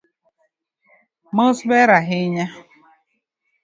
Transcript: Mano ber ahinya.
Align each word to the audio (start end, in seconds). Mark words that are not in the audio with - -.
Mano 1.35 1.61
ber 1.69 1.89
ahinya. 1.97 2.45